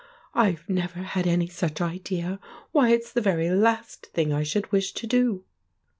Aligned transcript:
I'd 0.33 0.67
never 0.67 1.01
had 1.01 1.27
any 1.27 1.45
such 1.45 1.79
idea! 1.79 2.39
Why, 2.71 2.89
it's 2.89 3.13
the 3.13 3.21
very 3.21 3.51
last 3.51 4.07
thing 4.07 4.33
I 4.33 4.41
should 4.41 4.71
wish 4.71 4.93
to 4.93 5.05
do! 5.05 5.43